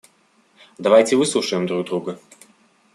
[0.79, 2.17] Давайте выслушаем друг друга.